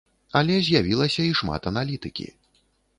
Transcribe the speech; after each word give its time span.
Але 0.39 0.55
з'явілася 0.69 1.21
і 1.29 1.37
шмат 1.43 1.71
аналітыкі. 1.75 2.27